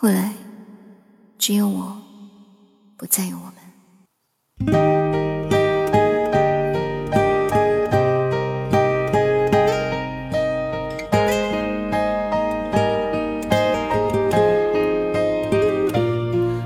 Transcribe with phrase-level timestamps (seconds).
[0.00, 0.32] 后来，
[1.40, 1.96] 只有我
[2.96, 3.54] 不再有我们。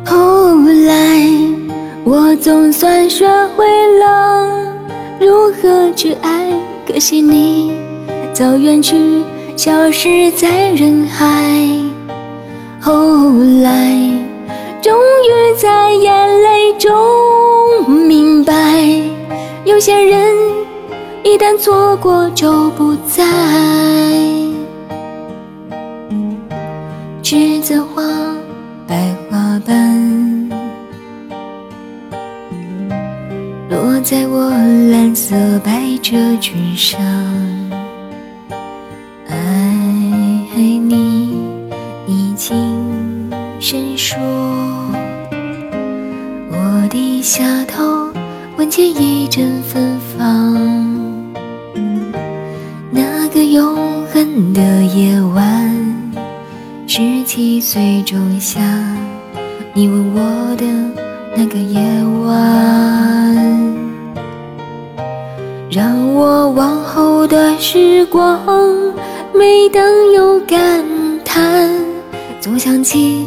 [0.05, 1.27] 后来，
[2.05, 3.27] 我总算学
[3.57, 3.64] 会
[3.99, 4.77] 了
[5.19, 6.53] 如何去爱，
[6.87, 7.73] 可惜你
[8.35, 9.25] 早远去，
[9.57, 11.91] 消失在人海。
[12.83, 13.30] 后
[13.62, 13.96] 来，
[14.82, 18.53] 终于在眼泪中明白，
[19.64, 20.35] 有些人
[21.23, 23.23] 一旦错过就不再。
[27.23, 28.03] 栀子花。
[28.85, 30.51] 白花瓣
[33.70, 34.51] 落在我
[34.91, 35.70] 蓝色百
[36.03, 37.01] 褶裙上，
[43.72, 44.19] 声说，
[46.51, 48.12] 我低下头，
[48.59, 50.53] 闻见一阵芬芳，
[52.91, 53.75] 那个永
[54.12, 55.75] 恒的夜晚。
[56.87, 58.61] 十七岁仲夏，
[59.73, 60.67] 你吻我的
[61.34, 61.81] 那个夜
[62.27, 63.34] 晚，
[65.70, 68.39] 让我往后的时光，
[69.33, 70.84] 每当有感
[71.25, 71.70] 叹，
[72.39, 73.27] 总想起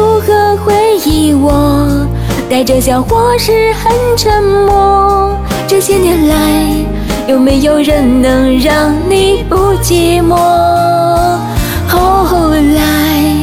[2.51, 5.33] 带着笑或是很沉默？
[5.69, 6.35] 这些年来，
[7.25, 10.35] 有没有人能让你不寂寞？
[11.87, 13.33] 后来，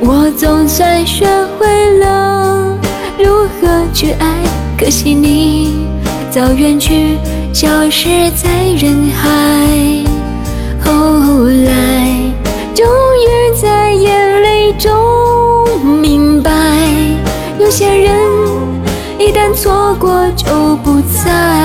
[0.00, 1.24] 我总算学
[1.56, 2.76] 会了
[3.16, 4.34] 如何去爱，
[4.76, 5.86] 可惜你
[6.28, 7.16] 早远去，
[7.52, 10.07] 消失在人海。
[19.28, 21.57] 一旦错过就不再。